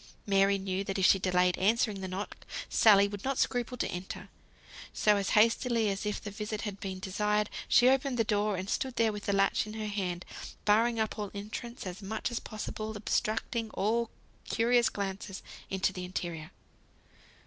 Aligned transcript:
Mary 0.25 0.57
knew 0.57 0.83
that 0.83 0.97
if 0.97 1.05
she 1.05 1.19
delayed 1.19 1.55
answering 1.59 2.01
the 2.01 2.07
knock, 2.07 2.35
Sally 2.69 3.07
would 3.07 3.23
not 3.23 3.37
scruple 3.37 3.77
to 3.77 3.87
enter; 3.89 4.29
so 4.91 5.15
as 5.15 5.29
hastily 5.37 5.91
as 5.91 6.07
if 6.07 6.19
the 6.19 6.31
visit 6.31 6.61
had 6.61 6.79
been 6.79 6.97
desired, 6.97 7.51
she 7.67 7.87
opened 7.87 8.17
the 8.17 8.23
door, 8.23 8.57
and 8.57 8.67
stood 8.67 8.95
there 8.95 9.11
with 9.13 9.27
the 9.27 9.31
latch 9.31 9.67
in 9.67 9.73
her 9.73 9.85
hand, 9.85 10.25
barring 10.65 10.99
up 10.99 11.19
all 11.19 11.29
entrance, 11.35 11.85
and 11.85 11.91
as 11.95 12.01
much 12.01 12.31
as 12.31 12.39
possible 12.39 12.97
obstructing 12.97 13.69
all 13.75 14.09
curious 14.49 14.89
glances 14.89 15.43
into 15.69 15.93
the 15.93 16.03
interior. 16.03 16.49